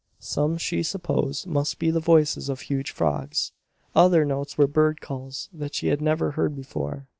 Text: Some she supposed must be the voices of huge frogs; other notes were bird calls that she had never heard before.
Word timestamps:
Some 0.17 0.57
she 0.57 0.81
supposed 0.81 1.45
must 1.45 1.77
be 1.77 1.91
the 1.91 1.99
voices 1.99 2.49
of 2.49 2.61
huge 2.61 2.89
frogs; 2.89 3.51
other 3.95 4.25
notes 4.25 4.57
were 4.57 4.65
bird 4.65 4.99
calls 4.99 5.47
that 5.53 5.75
she 5.75 5.89
had 5.89 6.01
never 6.01 6.31
heard 6.31 6.55
before. 6.55 7.05